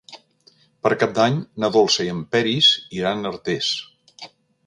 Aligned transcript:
Per 0.85 0.91
Cap 1.01 1.11
d'Any 1.17 1.35
na 1.63 1.69
Dolça 1.75 2.07
i 2.07 2.09
en 2.15 2.23
Peris 2.37 2.69
iran 3.01 3.23
a 3.27 3.35
Artés. 3.35 3.71